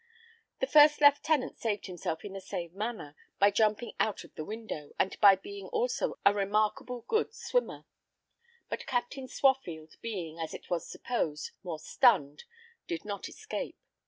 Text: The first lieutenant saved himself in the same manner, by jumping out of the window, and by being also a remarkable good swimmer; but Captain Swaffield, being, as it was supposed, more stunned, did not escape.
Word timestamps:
The 0.61 0.65
first 0.65 0.99
lieutenant 0.99 1.59
saved 1.59 1.85
himself 1.85 2.25
in 2.25 2.33
the 2.33 2.41
same 2.41 2.75
manner, 2.75 3.15
by 3.37 3.51
jumping 3.51 3.93
out 3.99 4.23
of 4.23 4.33
the 4.33 4.43
window, 4.43 4.93
and 4.97 5.15
by 5.21 5.35
being 5.35 5.67
also 5.67 6.17
a 6.25 6.33
remarkable 6.33 7.01
good 7.01 7.35
swimmer; 7.35 7.85
but 8.67 8.87
Captain 8.87 9.27
Swaffield, 9.27 10.01
being, 10.01 10.39
as 10.39 10.55
it 10.55 10.71
was 10.71 10.89
supposed, 10.89 11.51
more 11.61 11.77
stunned, 11.77 12.45
did 12.87 13.05
not 13.05 13.29
escape. 13.29 13.77